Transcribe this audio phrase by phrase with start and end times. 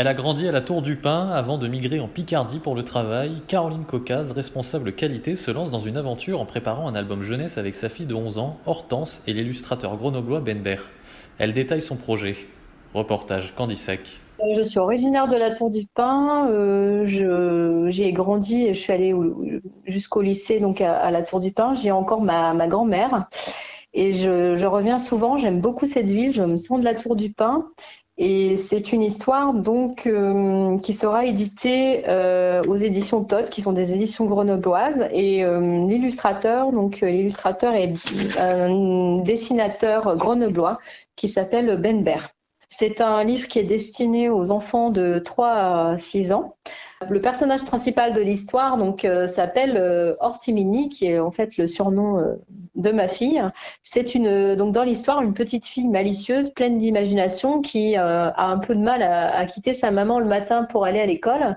[0.00, 2.84] Elle a grandi à la Tour du Pin avant de migrer en Picardie pour le
[2.84, 3.42] travail.
[3.48, 7.74] Caroline Caucase, responsable qualité, se lance dans une aventure en préparant un album jeunesse avec
[7.74, 10.78] sa fille de 11 ans, Hortense, et l'illustrateur grenoblois Ben Ber.
[11.40, 12.36] Elle détaille son projet.
[12.94, 14.20] Reportage Candy Sec.
[14.38, 16.46] Euh, Je suis originaire de la Tour du Pin.
[16.48, 19.44] Euh, je- J'ai grandi et je suis allée au-
[19.84, 21.74] jusqu'au lycée, donc à, la Tour du Pin.
[21.74, 23.26] J'ai encore ma grand-mère
[23.94, 25.36] et je, reviens souvent.
[25.36, 26.32] J'aime beaucoup cette ville.
[26.32, 27.68] Je me sens de la Tour du Pin.
[28.20, 33.72] Et c'est une histoire donc euh, qui sera éditée euh, aux éditions Todd, qui sont
[33.72, 35.08] des éditions grenobloises.
[35.12, 37.94] Et euh, l'illustrateur, donc l'illustrateur est
[38.38, 40.78] un dessinateur grenoblois
[41.14, 42.30] qui s'appelle Ben Ber.
[42.68, 46.56] C'est un livre qui est destiné aux enfants de 3 à 6 ans.
[47.08, 51.68] Le personnage principal de l'histoire donc euh, s'appelle euh, Hortimini, qui est en fait le
[51.68, 52.34] surnom euh,
[52.74, 53.40] de ma fille.
[53.84, 58.74] C'est une donc dans l'histoire une petite fille malicieuse, pleine d'imagination, qui a un peu
[58.74, 61.56] de mal à quitter sa maman le matin pour aller à l'école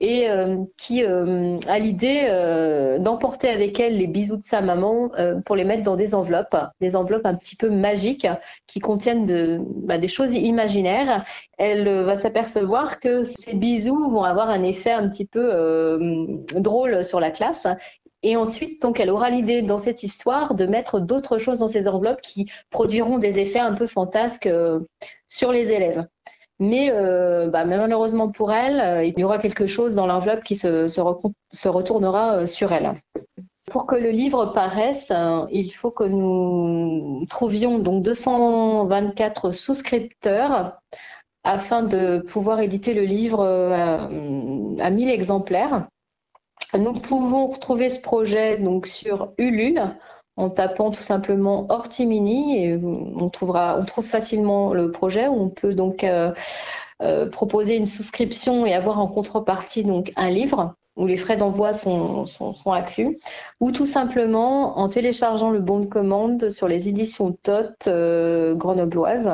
[0.00, 5.10] et euh, qui euh, a l'idée euh, d'emporter avec elle les bijoux de sa maman
[5.18, 8.26] euh, pour les mettre dans des enveloppes, des enveloppes un petit peu magiques
[8.66, 11.24] qui contiennent de, bah, des choses imaginaires.
[11.58, 16.26] Elle euh, va s'apercevoir que ces bisous vont avoir un effet un petit peu euh,
[16.54, 17.66] drôle sur la classe.
[18.22, 21.86] Et ensuite, donc, elle aura l'idée dans cette histoire de mettre d'autres choses dans ces
[21.86, 24.80] enveloppes qui produiront des effets un peu fantasques euh,
[25.28, 26.06] sur les élèves.
[26.58, 30.42] Mais, euh, bah, mais malheureusement pour elle, euh, il y aura quelque chose dans l'enveloppe
[30.42, 31.00] qui se,
[31.68, 32.94] retournera euh, sur elle.
[33.70, 35.12] Pour que le livre paraisse,
[35.50, 40.78] il faut que nous trouvions donc 224 souscripteurs
[41.42, 45.88] afin de pouvoir éditer le livre à, à 1000 exemplaires.
[46.78, 49.82] Nous pouvons retrouver ce projet donc sur Ulule
[50.36, 55.28] en tapant tout simplement Hortimini et on trouvera, on trouve facilement le projet.
[55.28, 56.32] On peut donc euh,
[57.02, 61.74] euh, proposer une souscription et avoir en contrepartie donc un livre où les frais d'envoi
[61.74, 63.18] sont, sont, inclus,
[63.60, 69.30] ou tout simplement en téléchargeant le bon de commande sur les éditions TOT euh, grenobloises.